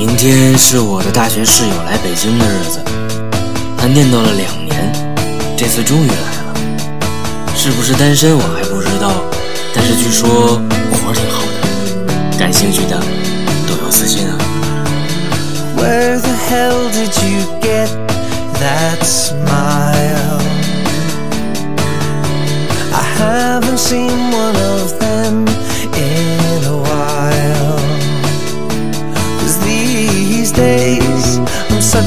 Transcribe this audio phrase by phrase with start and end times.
[0.00, 2.82] 明天是我的大学室友来北京的日子，
[3.76, 4.90] 他念叨了两年，
[5.58, 6.54] 这次终于来了。
[7.54, 9.12] 是不是单身我还不知道，
[9.74, 10.58] 但是据说
[10.90, 12.98] 活挺好的，感兴趣的
[13.68, 14.38] 都有私信啊。
[15.76, 17.90] Where the hell did you get
[18.58, 20.40] that smile?
[22.94, 24.69] I haven't seen one of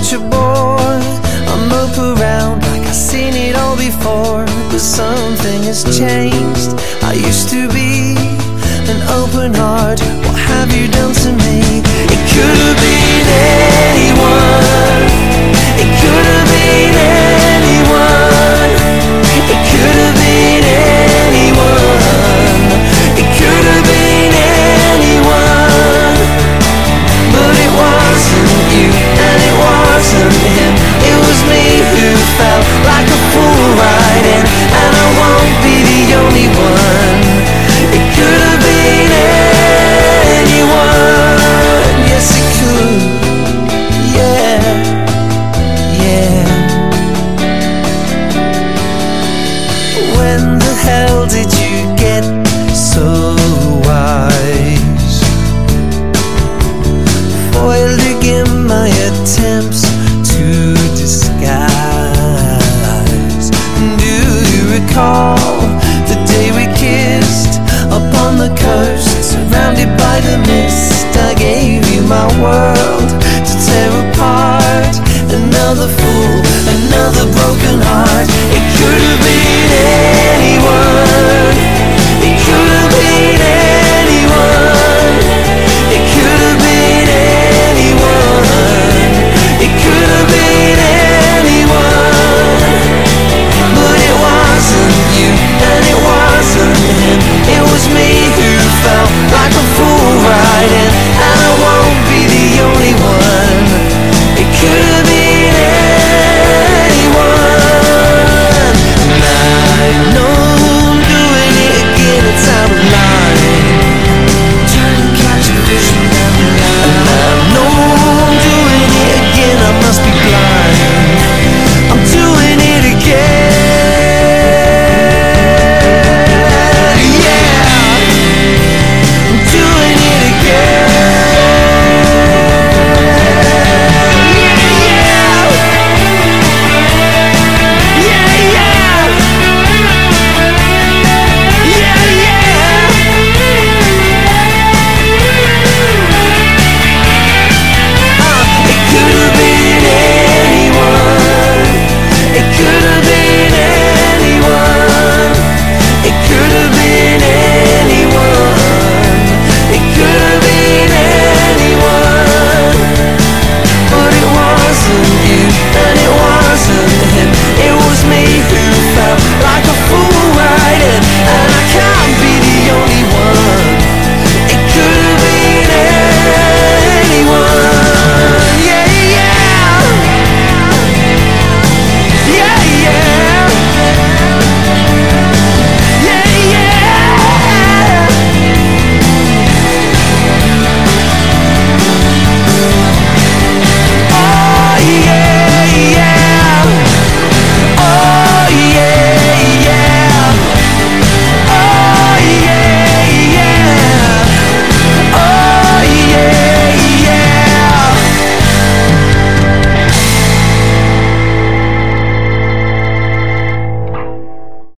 [0.03, 0.99] picture boy.
[1.47, 6.71] I'm around like I've seen it all before, but something has changed.
[7.01, 8.15] I used to be
[8.91, 10.01] an open heart.
[10.25, 11.82] What have you done to me?